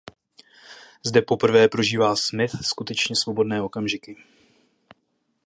Zde 1.05 1.21
poprvé 1.21 1.67
prožívá 1.67 2.15
Smith 2.15 2.51
skutečně 2.65 3.15
svobodné 3.15 3.61
okamžiky. 3.61 4.17